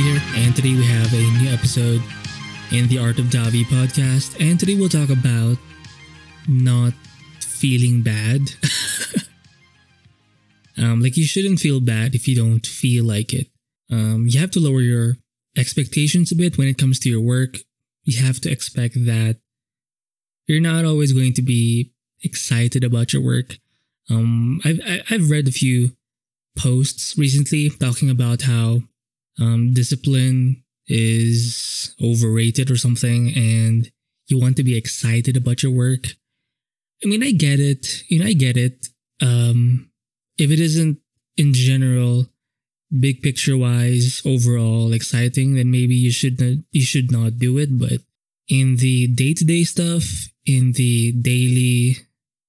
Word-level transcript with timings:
Here, 0.00 0.22
and 0.34 0.56
today 0.56 0.72
we 0.72 0.86
have 0.86 1.12
a 1.12 1.42
new 1.42 1.50
episode 1.50 2.02
in 2.72 2.88
the 2.88 2.96
Art 2.96 3.18
of 3.18 3.26
Davi 3.26 3.64
podcast. 3.64 4.34
And 4.40 4.58
today 4.58 4.74
we'll 4.74 4.88
talk 4.88 5.10
about 5.10 5.58
not 6.48 6.94
feeling 7.38 8.00
bad. 8.00 8.40
um, 10.78 11.02
like 11.02 11.18
you 11.18 11.24
shouldn't 11.24 11.60
feel 11.60 11.80
bad 11.80 12.14
if 12.14 12.26
you 12.26 12.34
don't 12.34 12.66
feel 12.66 13.04
like 13.04 13.34
it. 13.34 13.48
Um, 13.90 14.24
you 14.26 14.40
have 14.40 14.50
to 14.52 14.60
lower 14.60 14.80
your 14.80 15.18
expectations 15.54 16.32
a 16.32 16.34
bit 16.34 16.56
when 16.56 16.68
it 16.68 16.78
comes 16.78 16.98
to 17.00 17.10
your 17.10 17.20
work. 17.20 17.58
You 18.04 18.24
have 18.24 18.40
to 18.40 18.50
expect 18.50 18.94
that 19.04 19.36
you're 20.46 20.62
not 20.62 20.86
always 20.86 21.12
going 21.12 21.34
to 21.34 21.42
be 21.42 21.92
excited 22.22 22.84
about 22.84 23.12
your 23.12 23.20
work. 23.20 23.58
Um, 24.08 24.62
I've 24.64 24.80
I've 25.10 25.30
read 25.30 25.46
a 25.46 25.52
few 25.52 25.90
posts 26.56 27.18
recently 27.18 27.68
talking 27.68 28.08
about 28.08 28.42
how 28.42 28.80
um, 29.40 29.72
discipline 29.72 30.62
is 30.86 31.94
overrated 32.02 32.70
or 32.70 32.76
something, 32.76 33.32
and 33.34 33.90
you 34.26 34.38
want 34.38 34.56
to 34.56 34.64
be 34.64 34.76
excited 34.76 35.36
about 35.36 35.62
your 35.62 35.72
work. 35.72 36.04
I 37.02 37.08
mean, 37.08 37.22
I 37.22 37.32
get 37.32 37.60
it. 37.60 38.04
You 38.08 38.20
know, 38.20 38.26
I 38.26 38.34
get 38.34 38.56
it. 38.56 38.88
Um, 39.22 39.90
if 40.36 40.50
it 40.50 40.60
isn't 40.60 40.98
in 41.36 41.54
general, 41.54 42.26
big 42.98 43.22
picture 43.22 43.56
wise, 43.56 44.20
overall 44.26 44.92
exciting, 44.92 45.54
then 45.54 45.70
maybe 45.70 45.94
you 45.94 46.10
should 46.10 46.40
not 46.40 46.64
you 46.72 46.82
should 46.82 47.10
not 47.10 47.38
do 47.38 47.58
it. 47.58 47.78
But 47.78 48.00
in 48.48 48.76
the 48.76 49.06
day 49.06 49.34
to 49.34 49.44
day 49.44 49.64
stuff, 49.64 50.04
in 50.44 50.72
the 50.72 51.12
daily 51.12 51.96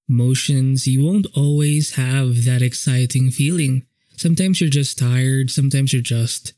motions, 0.08 0.88
you 0.88 1.06
won't 1.06 1.28
always 1.36 1.96
have 1.96 2.46
that 2.46 2.62
exciting 2.62 3.32
feeling. 3.32 3.86
Sometimes 4.18 4.60
you're 4.60 4.70
just 4.70 5.00
tired. 5.00 5.50
Sometimes 5.50 5.94
you're 5.94 6.02
just 6.02 6.54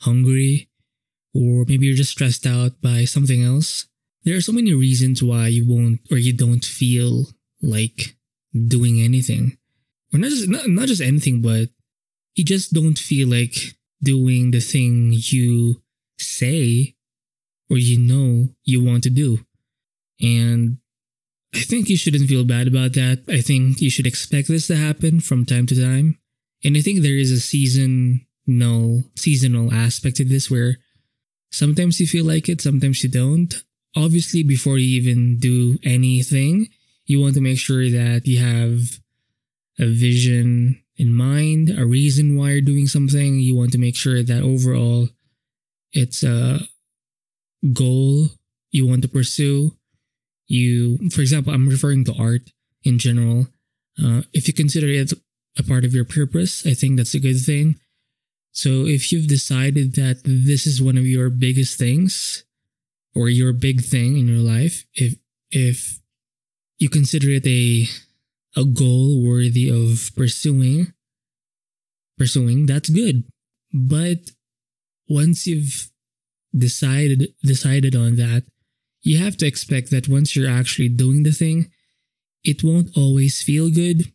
hungry, 0.00 0.68
or 1.34 1.64
maybe 1.66 1.86
you're 1.86 1.96
just 1.96 2.12
stressed 2.12 2.46
out 2.46 2.80
by 2.82 3.04
something 3.04 3.42
else. 3.42 3.86
There 4.24 4.36
are 4.36 4.40
so 4.40 4.52
many 4.52 4.74
reasons 4.74 5.22
why 5.22 5.48
you 5.48 5.66
won't 5.66 6.00
or 6.10 6.18
you 6.18 6.32
don't 6.32 6.64
feel 6.64 7.26
like 7.62 8.16
doing 8.66 9.00
anything. 9.00 9.58
Or 10.12 10.18
not 10.18 10.30
just 10.30 10.48
not, 10.48 10.68
not 10.68 10.88
just 10.88 11.02
anything, 11.02 11.42
but 11.42 11.68
you 12.34 12.44
just 12.44 12.72
don't 12.72 12.98
feel 12.98 13.28
like 13.28 13.56
doing 14.02 14.50
the 14.50 14.60
thing 14.60 15.12
you 15.12 15.82
say 16.18 16.94
or 17.70 17.78
you 17.78 17.98
know 17.98 18.48
you 18.64 18.82
want 18.82 19.02
to 19.04 19.10
do. 19.10 19.40
And 20.20 20.78
I 21.54 21.60
think 21.60 21.88
you 21.88 21.96
shouldn't 21.96 22.28
feel 22.28 22.44
bad 22.44 22.66
about 22.66 22.94
that. 22.94 23.24
I 23.28 23.40
think 23.40 23.80
you 23.80 23.90
should 23.90 24.06
expect 24.06 24.48
this 24.48 24.66
to 24.68 24.76
happen 24.76 25.20
from 25.20 25.44
time 25.44 25.66
to 25.66 25.80
time. 25.80 26.18
And 26.64 26.76
I 26.76 26.80
think 26.80 27.00
there 27.00 27.16
is 27.16 27.30
a 27.30 27.40
season 27.40 28.26
seasonal 28.48 29.04
seasonal 29.14 29.72
aspect 29.72 30.16
to 30.16 30.24
this 30.24 30.50
where 30.50 30.76
sometimes 31.50 32.00
you 32.00 32.06
feel 32.06 32.24
like 32.24 32.48
it, 32.48 32.60
sometimes 32.60 33.04
you 33.04 33.10
don't. 33.10 33.62
Obviously, 33.96 34.42
before 34.42 34.78
you 34.78 35.00
even 35.00 35.38
do 35.38 35.78
anything, 35.84 36.68
you 37.04 37.20
want 37.20 37.34
to 37.34 37.40
make 37.40 37.58
sure 37.58 37.90
that 37.90 38.22
you 38.24 38.38
have 38.38 39.00
a 39.78 39.86
vision 39.86 40.82
in 40.96 41.14
mind, 41.14 41.70
a 41.70 41.86
reason 41.86 42.36
why 42.36 42.52
you're 42.52 42.60
doing 42.60 42.86
something. 42.86 43.38
You 43.38 43.54
want 43.54 43.72
to 43.72 43.78
make 43.78 43.96
sure 43.96 44.22
that 44.22 44.42
overall 44.42 45.08
it's 45.92 46.22
a 46.22 46.60
goal 47.72 48.28
you 48.70 48.86
want 48.86 49.02
to 49.02 49.08
pursue. 49.08 49.72
You, 50.46 51.10
for 51.10 51.20
example, 51.20 51.52
I'm 51.52 51.68
referring 51.68 52.04
to 52.06 52.14
art 52.18 52.50
in 52.82 52.98
general. 52.98 53.48
Uh, 54.02 54.22
if 54.32 54.48
you 54.48 54.54
consider 54.54 54.88
it 54.88 55.12
a 55.58 55.62
part 55.62 55.84
of 55.84 55.92
your 55.92 56.04
purpose, 56.04 56.66
I 56.66 56.74
think 56.74 56.96
that's 56.96 57.14
a 57.14 57.20
good 57.20 57.40
thing. 57.40 57.76
So 58.58 58.86
if 58.86 59.12
you've 59.12 59.28
decided 59.28 59.94
that 59.94 60.22
this 60.24 60.66
is 60.66 60.82
one 60.82 60.98
of 60.98 61.06
your 61.06 61.30
biggest 61.30 61.78
things 61.78 62.42
or 63.14 63.28
your 63.28 63.52
big 63.52 63.84
thing 63.84 64.18
in 64.18 64.26
your 64.26 64.42
life, 64.42 64.84
if 64.94 65.14
if 65.52 66.00
you 66.80 66.88
consider 66.88 67.30
it 67.30 67.46
a 67.46 67.86
a 68.56 68.64
goal 68.64 69.22
worthy 69.24 69.68
of 69.70 70.10
pursuing 70.16 70.92
pursuing, 72.18 72.66
that's 72.66 72.90
good. 72.90 73.22
But 73.72 74.32
once 75.08 75.46
you've 75.46 75.92
decided 76.52 77.28
decided 77.44 77.94
on 77.94 78.16
that, 78.16 78.42
you 79.02 79.18
have 79.18 79.36
to 79.36 79.46
expect 79.46 79.92
that 79.92 80.08
once 80.08 80.34
you're 80.34 80.50
actually 80.50 80.88
doing 80.88 81.22
the 81.22 81.30
thing, 81.30 81.70
it 82.42 82.64
won't 82.64 82.90
always 82.96 83.40
feel 83.40 83.70
good 83.70 84.12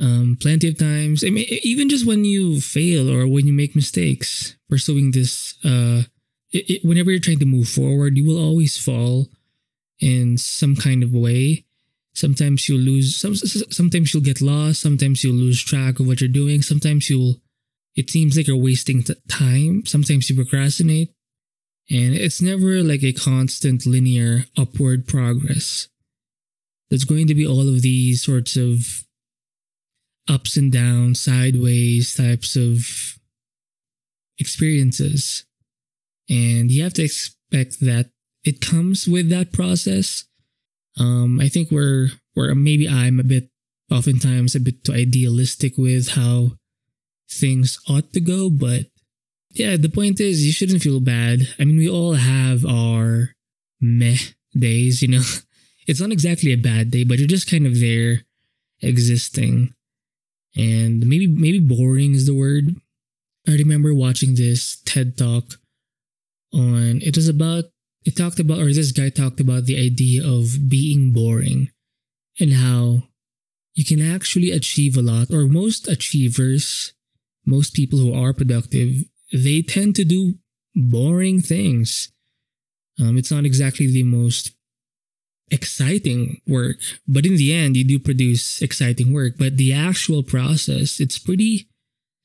um, 0.00 0.38
plenty 0.40 0.68
of 0.68 0.78
times. 0.78 1.22
I 1.22 1.30
mean, 1.30 1.46
even 1.62 1.88
just 1.88 2.06
when 2.06 2.24
you 2.24 2.60
fail 2.60 3.10
or 3.10 3.26
when 3.26 3.46
you 3.46 3.52
make 3.52 3.76
mistakes 3.76 4.56
pursuing 4.68 5.10
this, 5.10 5.54
uh, 5.64 6.02
it, 6.52 6.70
it, 6.70 6.84
whenever 6.84 7.10
you're 7.10 7.20
trying 7.20 7.38
to 7.40 7.46
move 7.46 7.68
forward, 7.68 8.16
you 8.16 8.26
will 8.26 8.42
always 8.42 8.78
fall 8.78 9.28
in 10.00 10.38
some 10.38 10.74
kind 10.74 11.02
of 11.02 11.12
way. 11.12 11.64
Sometimes 12.14 12.68
you'll 12.68 12.80
lose. 12.80 13.16
Some, 13.16 13.34
sometimes 13.36 14.12
you'll 14.12 14.22
get 14.22 14.40
lost. 14.40 14.80
Sometimes 14.80 15.22
you'll 15.22 15.34
lose 15.34 15.62
track 15.62 16.00
of 16.00 16.06
what 16.06 16.20
you're 16.20 16.28
doing. 16.28 16.62
Sometimes 16.62 17.08
you'll. 17.10 17.36
It 17.96 18.08
seems 18.08 18.36
like 18.36 18.46
you're 18.46 18.56
wasting 18.56 19.04
time. 19.28 19.84
Sometimes 19.84 20.30
you 20.30 20.36
procrastinate, 20.36 21.12
and 21.90 22.14
it's 22.14 22.40
never 22.40 22.82
like 22.82 23.02
a 23.02 23.12
constant 23.12 23.84
linear 23.84 24.44
upward 24.56 25.06
progress. 25.06 25.88
There's 26.88 27.04
going 27.04 27.26
to 27.26 27.34
be 27.34 27.46
all 27.46 27.68
of 27.68 27.82
these 27.82 28.22
sorts 28.22 28.56
of 28.56 29.04
ups 30.30 30.56
and 30.56 30.70
downs, 30.70 31.20
sideways 31.20 32.14
types 32.14 32.56
of 32.56 33.18
experiences. 34.38 35.44
And 36.28 36.70
you 36.70 36.82
have 36.84 36.94
to 36.94 37.02
expect 37.02 37.80
that 37.80 38.10
it 38.44 38.60
comes 38.60 39.08
with 39.08 39.28
that 39.30 39.52
process. 39.52 40.24
Um, 40.98 41.40
I 41.40 41.48
think 41.48 41.70
we're, 41.70 42.10
or 42.36 42.54
maybe 42.54 42.88
I'm 42.88 43.18
a 43.18 43.24
bit, 43.24 43.48
oftentimes 43.90 44.54
a 44.54 44.60
bit 44.60 44.84
too 44.84 44.92
idealistic 44.92 45.76
with 45.76 46.10
how 46.10 46.52
things 47.28 47.78
ought 47.88 48.12
to 48.12 48.20
go, 48.20 48.48
but 48.48 48.86
yeah, 49.52 49.76
the 49.76 49.88
point 49.88 50.20
is 50.20 50.46
you 50.46 50.52
shouldn't 50.52 50.82
feel 50.82 51.00
bad. 51.00 51.40
I 51.58 51.64
mean, 51.64 51.76
we 51.76 51.88
all 51.88 52.14
have 52.14 52.64
our 52.64 53.34
meh 53.80 54.18
days, 54.56 55.02
you 55.02 55.08
know. 55.08 55.22
It's 55.86 56.00
not 56.00 56.12
exactly 56.12 56.52
a 56.52 56.56
bad 56.56 56.92
day, 56.92 57.02
but 57.02 57.18
you're 57.18 57.26
just 57.26 57.50
kind 57.50 57.66
of 57.66 57.80
there 57.80 58.22
existing 58.80 59.74
and 60.56 61.06
maybe 61.06 61.26
maybe 61.26 61.60
boring 61.60 62.14
is 62.14 62.26
the 62.26 62.34
word. 62.34 62.76
I 63.48 63.52
remember 63.52 63.94
watching 63.94 64.34
this 64.34 64.80
TED 64.84 65.16
talk 65.16 65.54
on 66.52 67.00
it 67.02 67.16
was 67.16 67.28
about 67.28 67.64
it 68.04 68.16
talked 68.16 68.40
about 68.40 68.58
or 68.58 68.72
this 68.72 68.92
guy 68.92 69.08
talked 69.08 69.40
about 69.40 69.66
the 69.66 69.78
idea 69.78 70.22
of 70.26 70.68
being 70.68 71.12
boring 71.12 71.70
and 72.38 72.54
how 72.54 73.04
you 73.74 73.84
can 73.84 74.00
actually 74.00 74.50
achieve 74.50 74.96
a 74.96 75.02
lot 75.02 75.30
or 75.30 75.46
most 75.46 75.86
achievers 75.88 76.92
most 77.46 77.74
people 77.74 77.98
who 77.98 78.12
are 78.12 78.32
productive 78.32 79.04
they 79.32 79.62
tend 79.62 79.94
to 79.94 80.04
do 80.04 80.34
boring 80.74 81.40
things 81.40 82.10
um, 82.98 83.16
it's 83.16 83.30
not 83.30 83.44
exactly 83.44 83.86
the 83.86 84.02
most 84.02 84.52
exciting 85.50 86.40
work. 86.46 86.78
But 87.06 87.26
in 87.26 87.36
the 87.36 87.52
end, 87.52 87.76
you 87.76 87.84
do 87.84 87.98
produce 87.98 88.62
exciting 88.62 89.12
work. 89.12 89.34
But 89.38 89.56
the 89.56 89.72
actual 89.72 90.22
process, 90.22 91.00
it's 91.00 91.18
pretty 91.18 91.68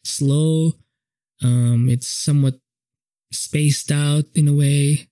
slow. 0.03 0.73
Um, 1.43 1.89
it's 1.89 2.07
somewhat 2.07 2.55
spaced 3.31 3.91
out 3.91 4.25
in 4.33 4.47
a 4.47 4.53
way. 4.53 5.09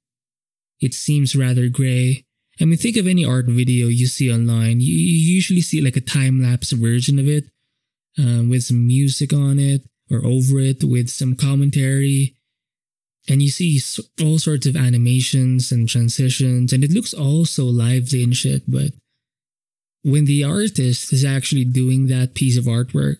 It 0.79 0.93
seems 0.93 1.35
rather 1.35 1.69
gray. 1.69 2.25
I 2.61 2.65
mean, 2.65 2.77
think 2.77 2.97
of 2.97 3.07
any 3.07 3.25
art 3.25 3.45
video 3.47 3.87
you 3.87 4.05
see 4.07 4.31
online. 4.31 4.79
You, 4.79 4.93
you 4.93 5.33
usually 5.33 5.61
see 5.61 5.81
like 5.81 5.97
a 5.97 6.01
time 6.01 6.41
lapse 6.41 6.71
version 6.71 7.17
of 7.19 7.27
it 7.27 7.45
um, 8.17 8.49
with 8.49 8.63
some 8.63 8.85
music 8.85 9.33
on 9.33 9.59
it 9.59 9.81
or 10.11 10.23
over 10.23 10.59
it 10.59 10.83
with 10.83 11.09
some 11.09 11.35
commentary 11.35 12.35
and 13.29 13.41
you 13.41 13.49
see 13.49 13.79
all 14.21 14.37
sorts 14.37 14.65
of 14.65 14.75
animations 14.75 15.71
and 15.71 15.87
transitions 15.87 16.73
and 16.73 16.83
it 16.83 16.91
looks 16.91 17.13
all 17.13 17.45
so 17.45 17.65
lively 17.65 18.23
and 18.23 18.35
shit 18.35 18.63
but 18.67 18.91
when 20.03 20.25
the 20.25 20.43
artist 20.43 21.13
is 21.13 21.23
actually 21.23 21.63
doing 21.63 22.07
that 22.07 22.33
piece 22.33 22.57
of 22.57 22.65
artwork 22.65 23.17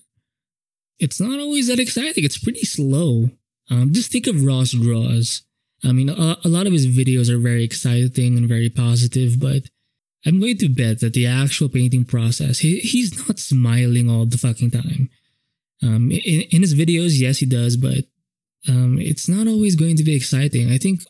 it's 1.00 1.20
not 1.20 1.40
always 1.40 1.68
that 1.68 1.80
exciting. 1.80 2.24
It's 2.24 2.38
pretty 2.38 2.66
slow. 2.66 3.30
Um, 3.70 3.94
just 3.94 4.12
think 4.12 4.28
of 4.28 4.44
ross 4.44 4.72
draws. 4.72 5.44
I 5.84 5.92
mean 5.92 6.10
a, 6.10 6.38
a 6.44 6.48
lot 6.48 6.66
of 6.66 6.74
his 6.74 6.88
videos 6.88 7.30
are 7.30 7.40
very 7.40 7.64
exciting 7.64 8.38
and 8.38 8.48
very 8.48 8.70
positive 8.70 9.38
but 9.38 9.64
i'm 10.26 10.40
going 10.40 10.58
to 10.60 10.70
bet 10.70 11.02
that 11.02 11.14
the 11.14 11.28
actual 11.28 11.68
painting 11.68 12.06
process 12.06 12.60
he, 12.60 12.80
he's 12.80 13.28
not 13.28 13.38
smiling 13.38 14.10
all 14.10 14.26
the 14.26 14.38
fucking 14.38 14.72
time. 14.72 15.10
Um, 15.82 16.10
in, 16.10 16.42
in 16.52 16.62
his 16.62 16.74
videos 16.74 17.20
yes 17.20 17.40
he 17.40 17.46
does 17.46 17.76
but 17.76 18.06
um, 18.68 18.98
it's 19.00 19.28
not 19.28 19.48
always 19.48 19.76
going 19.76 19.98
to 19.98 20.04
be 20.04 20.16
exciting. 20.16 20.72
I 20.72 20.78
think 20.78 21.02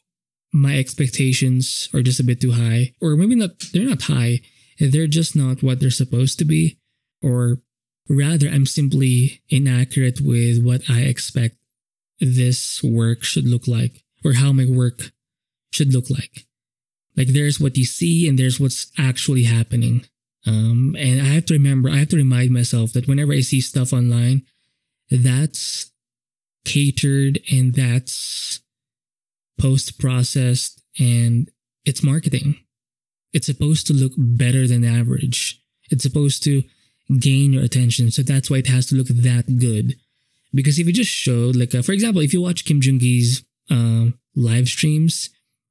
my 0.52 0.78
expectations 0.78 1.90
are 1.94 2.02
just 2.02 2.20
a 2.20 2.24
bit 2.24 2.42
too 2.42 2.52
high, 2.52 2.94
or 3.02 3.16
maybe 3.16 3.36
not, 3.36 3.52
they're 3.74 3.90
not 3.90 4.04
high, 4.04 4.42
they're 4.80 5.08
just 5.08 5.36
not 5.36 5.64
what 5.64 5.80
they're 5.80 5.90
supposed 5.90 6.40
to 6.40 6.46
be, 6.46 6.78
or 7.22 7.60
rather, 8.10 8.48
I'm 8.48 8.66
simply 8.66 9.42
inaccurate 9.50 10.22
with 10.22 10.64
what 10.64 10.82
I 10.90 11.02
expect 11.02 11.56
this 12.20 12.82
work 12.84 13.24
should 13.24 13.48
look 13.48 13.68
like 13.68 14.04
or 14.24 14.34
how 14.34 14.52
my 14.52 14.66
work 14.66 15.12
should 15.72 15.94
look 15.94 16.10
like. 16.10 16.46
Like 17.16 17.28
there's 17.30 17.60
what 17.60 17.78
you 17.78 17.86
see 17.86 18.28
and 18.28 18.38
there's 18.38 18.60
what's 18.60 18.92
actually 18.98 19.44
happening. 19.44 20.06
Um, 20.46 20.96
and 21.00 21.22
I 21.22 21.26
have 21.26 21.46
to 21.46 21.54
remember, 21.54 21.90
I 21.90 21.98
have 21.98 22.10
to 22.10 22.18
remind 22.18 22.52
myself 22.52 22.94
that 22.94 23.08
whenever 23.08 23.34
I 23.34 23.42
see 23.42 23.62
stuff 23.62 23.94
online, 23.94 24.44
that's 25.10 25.92
catered 26.66 27.40
and 27.52 27.74
that's 27.74 28.62
post 29.60 30.00
processed 30.00 30.82
and 31.00 31.50
it's 31.86 32.04
marketing. 32.04 32.58
It's 33.34 33.48
supposed 33.48 33.88
to 33.88 33.94
look 33.94 34.14
better 34.18 34.68
than 34.68 34.84
average. 34.84 35.60
It's 35.90 36.04
supposed 36.04 36.44
to 36.44 36.64
gain 37.20 37.54
your 37.54 37.64
attention. 37.64 38.12
So 38.12 38.22
that's 38.22 38.50
why 38.50 38.58
it 38.58 38.68
has 38.68 38.88
to 38.88 38.96
look 38.96 39.08
that 39.08 39.58
good. 39.58 39.96
Because 40.54 40.78
if 40.78 40.86
you 40.86 40.94
just 40.94 41.12
showed, 41.12 41.56
like, 41.56 41.74
uh, 41.74 41.82
for 41.82 41.94
example, 41.94 42.22
if 42.22 42.32
you 42.32 42.42
watch 42.42 42.66
Kim 42.66 42.80
Jung 42.82 43.00
Gi's 43.00 43.44
uh, 43.72 44.08
live 44.36 44.68
streams, 44.68 45.30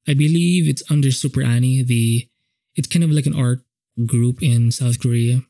I 0.08 0.14
believe 0.14 0.68
it's 0.68 0.82
under 0.90 1.08
SuperAni. 1.08 1.86
The 1.86 2.28
it's 2.74 2.88
kind 2.88 3.04
of 3.04 3.10
like 3.10 3.26
an 3.26 3.38
art 3.38 3.60
group 4.06 4.42
in 4.42 4.72
South 4.72 5.00
Korea. 5.00 5.42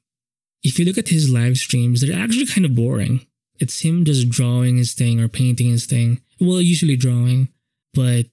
If 0.62 0.78
you 0.78 0.84
look 0.84 0.98
at 0.98 1.08
his 1.08 1.30
live 1.30 1.56
streams, 1.56 2.00
they're 2.00 2.18
actually 2.18 2.46
kind 2.46 2.66
of 2.66 2.74
boring. 2.74 3.26
It's 3.58 3.80
him 3.80 4.04
just 4.04 4.28
drawing 4.28 4.76
his 4.76 4.94
thing 4.94 5.20
or 5.20 5.28
painting 5.28 5.68
his 5.68 5.86
thing. 5.86 6.20
Well, 6.40 6.60
usually 6.60 6.96
drawing, 6.96 7.48
but 7.94 8.26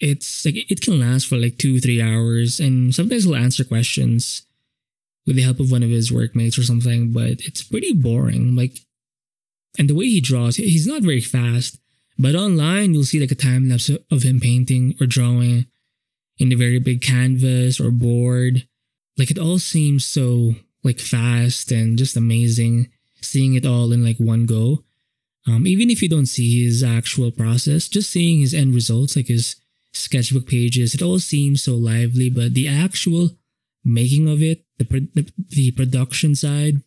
it's 0.00 0.44
like 0.44 0.70
it 0.70 0.80
can 0.80 1.00
last 1.00 1.26
for 1.26 1.36
like 1.36 1.58
two, 1.58 1.80
three 1.80 2.00
hours, 2.00 2.60
and 2.60 2.94
sometimes 2.94 3.24
he'll 3.24 3.36
answer 3.36 3.64
questions 3.64 4.42
with 5.26 5.36
the 5.36 5.42
help 5.42 5.60
of 5.60 5.70
one 5.70 5.82
of 5.82 5.90
his 5.90 6.12
workmates 6.12 6.58
or 6.58 6.62
something, 6.62 7.12
but 7.12 7.40
it's 7.40 7.62
pretty 7.62 7.92
boring. 7.92 8.54
Like, 8.54 8.80
and 9.78 9.88
the 9.88 9.94
way 9.94 10.06
he 10.06 10.20
draws, 10.20 10.56
he's 10.56 10.86
not 10.86 11.02
very 11.02 11.20
fast, 11.20 11.78
but 12.18 12.34
online 12.34 12.94
you'll 12.94 13.04
see 13.04 13.18
like 13.20 13.30
a 13.30 13.36
time 13.36 13.68
lapse 13.68 13.88
of 13.88 14.22
him 14.22 14.40
painting 14.40 14.94
or 15.00 15.06
drawing 15.06 15.66
in 16.38 16.52
a 16.52 16.56
very 16.56 16.78
big 16.78 17.00
canvas 17.00 17.80
or 17.80 17.90
board. 17.90 18.66
Like 19.16 19.30
it 19.30 19.38
all 19.38 19.58
seems 19.58 20.04
so 20.04 20.54
like 20.82 21.00
fast 21.00 21.72
and 21.72 21.96
just 21.96 22.16
amazing 22.16 22.90
seeing 23.24 23.54
it 23.54 23.66
all 23.66 23.92
in 23.92 24.04
like 24.04 24.18
one 24.18 24.46
go. 24.46 24.84
Um, 25.46 25.66
even 25.66 25.90
if 25.90 26.00
you 26.02 26.08
don't 26.08 26.26
see 26.26 26.64
his 26.64 26.82
actual 26.82 27.30
process, 27.30 27.88
just 27.88 28.10
seeing 28.10 28.40
his 28.40 28.54
end 28.54 28.74
results, 28.74 29.16
like 29.16 29.28
his 29.28 29.56
sketchbook 29.92 30.46
pages, 30.46 30.94
it 30.94 31.02
all 31.02 31.18
seems 31.18 31.62
so 31.62 31.74
lively. 31.74 32.30
But 32.30 32.54
the 32.54 32.68
actual 32.68 33.30
making 33.84 34.28
of 34.28 34.42
it, 34.42 34.64
the, 34.78 34.84
the, 35.14 35.30
the 35.50 35.70
production 35.72 36.34
side, 36.34 36.82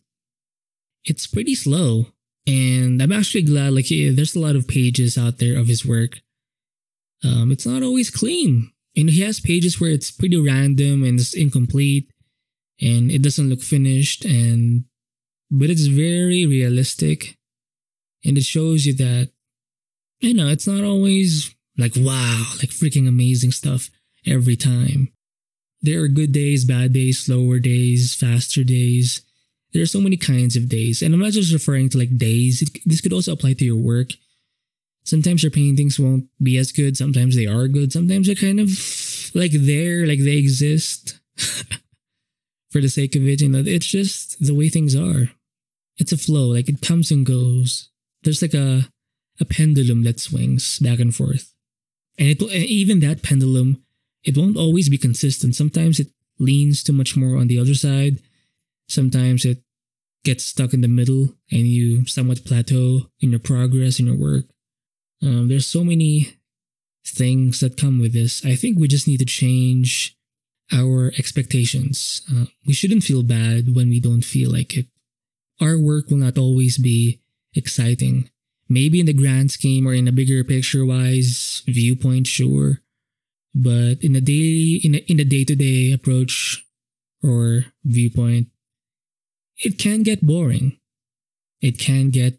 it's 1.04 1.26
pretty 1.26 1.54
slow. 1.54 2.06
And 2.46 3.00
I'm 3.02 3.12
actually 3.12 3.42
glad, 3.42 3.74
like, 3.74 3.88
there's 3.88 4.34
a 4.34 4.40
lot 4.40 4.56
of 4.56 4.66
pages 4.66 5.18
out 5.18 5.38
there 5.38 5.58
of 5.58 5.68
his 5.68 5.84
work. 5.84 6.20
Um, 7.22 7.52
it's 7.52 7.66
not 7.66 7.82
always 7.82 8.10
clean. 8.10 8.72
And 8.96 9.10
he 9.10 9.22
has 9.22 9.38
pages 9.38 9.80
where 9.80 9.90
it's 9.90 10.10
pretty 10.10 10.36
random 10.36 11.04
and 11.04 11.20
it's 11.20 11.34
incomplete 11.34 12.10
and 12.80 13.10
it 13.10 13.22
doesn't 13.22 13.48
look 13.48 13.62
finished 13.62 14.24
and 14.24 14.84
but 15.50 15.70
it's 15.70 15.86
very 15.86 16.46
realistic. 16.46 17.36
And 18.24 18.36
it 18.36 18.44
shows 18.44 18.86
you 18.86 18.94
that 18.94 19.30
you 20.20 20.34
know 20.34 20.48
it's 20.48 20.66
not 20.66 20.84
always 20.84 21.54
like 21.76 21.92
wow 21.96 22.44
like 22.58 22.70
freaking 22.70 23.08
amazing 23.08 23.52
stuff 23.52 23.90
every 24.26 24.56
time. 24.56 25.12
There 25.80 26.02
are 26.02 26.08
good 26.08 26.32
days 26.32 26.64
bad 26.64 26.92
days 26.92 27.20
slower 27.20 27.58
days 27.58 28.14
faster 28.14 28.64
days. 28.64 29.22
There 29.72 29.82
are 29.82 29.86
so 29.86 30.00
many 30.00 30.16
kinds 30.16 30.56
of 30.56 30.68
days. 30.68 31.02
And 31.02 31.14
i'm 31.14 31.20
not 31.20 31.32
just 31.32 31.52
referring 31.52 31.90
to 31.90 31.98
like 31.98 32.16
days. 32.16 32.62
It, 32.62 32.70
this 32.84 33.00
could 33.00 33.12
also 33.12 33.32
apply 33.32 33.52
to 33.54 33.64
your 33.64 33.76
work. 33.76 34.12
Sometimes 35.04 35.42
your 35.42 35.50
paintings 35.50 35.98
won't 35.98 36.26
be 36.42 36.58
as 36.58 36.72
good. 36.72 36.96
Sometimes 36.96 37.36
they 37.36 37.46
are 37.46 37.68
good. 37.68 37.92
Sometimes 37.92 38.26
they're 38.26 38.36
kind 38.36 38.60
of 38.60 38.68
like 39.34 39.52
there 39.52 40.06
like 40.06 40.20
they 40.20 40.36
exist. 40.36 41.18
For 42.70 42.82
the 42.82 42.88
sake 42.88 43.16
of 43.16 43.26
it 43.26 43.40
you 43.40 43.48
know 43.48 43.62
it's 43.64 43.86
just 43.86 44.44
the 44.44 44.54
way 44.54 44.68
things 44.68 44.94
are 44.94 45.30
it's 45.98 46.12
a 46.12 46.18
flow, 46.18 46.48
like 46.48 46.68
it 46.68 46.80
comes 46.80 47.10
and 47.10 47.26
goes. 47.26 47.90
There's 48.22 48.42
like 48.42 48.54
a 48.54 48.88
a 49.40 49.44
pendulum 49.44 50.02
that 50.04 50.18
swings 50.20 50.78
back 50.80 50.98
and 50.98 51.14
forth. 51.14 51.54
And 52.18 52.28
it 52.28 52.42
even 52.42 53.00
that 53.00 53.22
pendulum, 53.22 53.82
it 54.24 54.36
won't 54.36 54.56
always 54.56 54.88
be 54.88 54.98
consistent. 54.98 55.54
Sometimes 55.54 56.00
it 56.00 56.08
leans 56.38 56.82
too 56.82 56.92
much 56.92 57.16
more 57.16 57.36
on 57.36 57.46
the 57.46 57.58
other 57.58 57.74
side. 57.74 58.20
Sometimes 58.88 59.44
it 59.44 59.62
gets 60.24 60.44
stuck 60.44 60.74
in 60.74 60.80
the 60.80 60.88
middle 60.88 61.34
and 61.50 61.66
you 61.66 62.04
somewhat 62.06 62.44
plateau 62.44 63.02
in 63.20 63.30
your 63.30 63.38
progress 63.38 64.00
in 64.00 64.06
your 64.06 64.16
work. 64.16 64.44
Um, 65.22 65.48
there's 65.48 65.66
so 65.66 65.84
many 65.84 66.34
things 67.06 67.60
that 67.60 67.76
come 67.76 67.98
with 67.98 68.12
this. 68.12 68.44
I 68.44 68.54
think 68.54 68.78
we 68.78 68.88
just 68.88 69.06
need 69.06 69.18
to 69.18 69.24
change 69.24 70.16
our 70.72 71.12
expectations. 71.18 72.22
Uh, 72.30 72.46
we 72.66 72.72
shouldn't 72.72 73.04
feel 73.04 73.22
bad 73.22 73.74
when 73.74 73.88
we 73.88 74.00
don't 74.00 74.24
feel 74.24 74.50
like 74.50 74.76
it 74.76 74.86
our 75.60 75.78
work 75.78 76.10
will 76.10 76.18
not 76.18 76.38
always 76.38 76.78
be 76.78 77.20
exciting. 77.54 78.30
Maybe 78.68 79.00
in 79.00 79.06
the 79.06 79.12
grand 79.12 79.50
scheme 79.50 79.86
or 79.86 79.94
in 79.94 80.08
a 80.08 80.12
bigger 80.12 80.44
picture 80.44 80.84
wise 80.84 81.62
viewpoint, 81.66 82.26
sure. 82.26 82.80
But 83.54 84.02
in 84.02 84.14
a 84.14 84.20
day 84.20 84.80
in 84.84 84.94
a, 84.94 84.98
in 85.08 85.18
a 85.18 85.24
day-to-day 85.24 85.92
approach 85.92 86.64
or 87.22 87.64
viewpoint, 87.84 88.48
it 89.64 89.78
can 89.78 90.02
get 90.02 90.24
boring. 90.24 90.78
It 91.60 91.78
can 91.78 92.10
get 92.10 92.38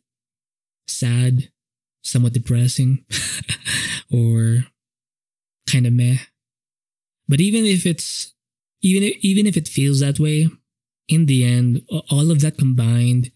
sad, 0.88 1.50
somewhat 2.02 2.34
depressing, 2.34 3.06
or 4.12 4.66
kind 5.68 5.86
of 5.86 5.94
meh. 5.94 6.18
But 7.28 7.42
even 7.42 7.66
if 7.66 7.86
it's 7.86 8.34
even 8.82 9.04
if, 9.04 9.18
even 9.22 9.46
if 9.46 9.58
it 9.58 9.68
feels 9.68 10.00
that 10.00 10.20
way, 10.20 10.50
in 11.10 11.26
the 11.26 11.44
end, 11.44 11.82
all 12.10 12.32
of 12.32 12.42
that 12.42 12.58
combined, 12.58 13.32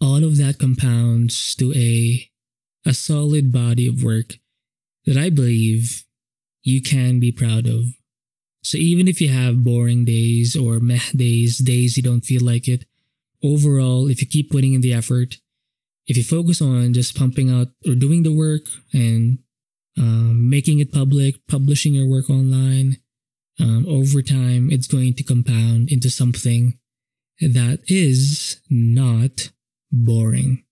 all 0.00 0.24
of 0.24 0.38
that 0.38 0.58
compounds 0.58 1.54
to 1.56 1.72
a 1.74 2.26
a 2.86 2.94
solid 2.94 3.52
body 3.52 3.86
of 3.86 4.02
work 4.02 4.38
that 5.04 5.16
I 5.16 5.28
believe 5.28 6.04
you 6.62 6.80
can 6.80 7.20
be 7.20 7.30
proud 7.30 7.66
of. 7.66 7.84
So 8.62 8.78
even 8.78 9.06
if 9.06 9.20
you 9.20 9.28
have 9.28 9.64
boring 9.64 10.06
days 10.06 10.56
or 10.56 10.80
meh 10.80 11.12
days, 11.14 11.58
days 11.58 11.96
you 11.96 12.02
don't 12.02 12.24
feel 12.24 12.42
like 12.42 12.68
it, 12.68 12.86
overall, 13.42 14.08
if 14.08 14.20
you 14.20 14.26
keep 14.26 14.50
putting 14.50 14.72
in 14.72 14.80
the 14.80 14.94
effort, 14.94 15.36
if 16.06 16.16
you 16.16 16.24
focus 16.24 16.60
on 16.62 16.94
just 16.94 17.16
pumping 17.16 17.50
out 17.50 17.68
or 17.86 17.94
doing 17.94 18.22
the 18.22 18.34
work 18.34 18.62
and 18.92 19.38
um, 19.98 20.48
making 20.48 20.78
it 20.78 20.92
public, 20.92 21.36
publishing 21.48 21.94
your 21.94 22.08
work 22.08 22.30
online, 22.30 22.96
um, 23.58 23.86
over 23.86 24.22
time, 24.22 24.70
it's 24.70 24.86
going 24.86 25.14
to 25.14 25.22
compound 25.22 25.90
into 25.90 26.08
something 26.08 26.78
that 27.40 27.80
is 27.88 28.60
not 28.68 29.50
boring 29.90 30.64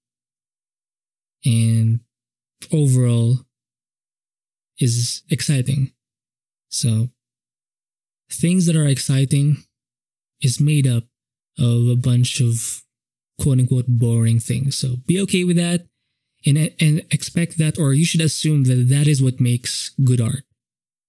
and 1.45 2.01
overall 2.73 3.39
is 4.79 5.23
exciting. 5.31 5.93
So, 6.69 7.09
things 8.31 8.67
that 8.67 8.77
are 8.77 8.87
exciting 8.87 9.65
is 10.41 10.61
made 10.61 10.87
up 10.87 11.05
of 11.59 11.89
a 11.89 11.97
bunch 11.97 12.41
of 12.41 12.83
quote 13.41 13.59
unquote 13.59 13.87
boring 13.89 14.39
things. 14.39 14.77
So, 14.77 14.97
be 15.07 15.21
okay 15.23 15.45
with 15.45 15.57
that 15.57 15.87
and, 16.45 16.59
and 16.81 17.03
expect 17.11 17.59
that, 17.59 17.79
or 17.79 17.95
you 17.95 18.05
should 18.05 18.21
assume 18.21 18.65
that 18.65 18.89
that 18.89 19.07
is 19.07 19.23
what 19.23 19.41
makes 19.41 19.91
good 20.05 20.21
art 20.21 20.45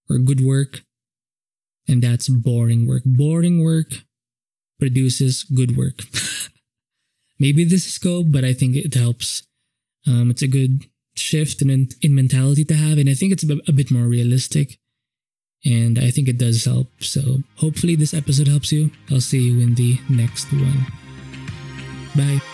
or 0.10 0.18
good 0.18 0.42
work. 0.42 0.82
And 1.88 2.02
that's 2.04 2.30
boring 2.30 2.88
work. 2.88 3.02
Boring 3.04 3.64
work 3.64 4.04
produces 4.80 5.44
good 5.44 5.78
work. 5.78 6.02
Maybe 7.40 7.64
this 7.64 7.86
is 7.86 7.94
scope, 7.94 8.28
but 8.30 8.44
I 8.44 8.54
think 8.54 8.76
it 8.76 8.94
helps. 8.94 9.44
Um, 10.08 10.30
it's 10.32 10.42
a 10.42 10.48
good 10.48 10.86
shift 11.16 11.62
in, 11.62 11.90
in 12.02 12.16
mentality 12.16 12.66
to 12.66 12.74
have, 12.74 12.98
and 12.98 13.10
I 13.10 13.14
think 13.14 13.32
it's 13.32 13.44
a, 13.44 13.58
a 13.68 13.74
bit 13.74 13.92
more 13.92 14.08
realistic. 14.08 14.78
And 15.66 16.00
I 16.00 16.10
think 16.10 16.30
it 16.30 16.38
does 16.38 16.64
help. 16.64 16.88
So 17.02 17.44
hopefully 17.58 17.96
this 17.96 18.14
episode 18.14 18.48
helps 18.48 18.72
you. 18.72 18.92
I'll 19.12 19.20
see 19.20 19.40
you 19.40 19.60
in 19.60 19.76
the 19.76 20.00
next 20.10 20.52
one. 20.54 20.86
Bye. 22.16 22.49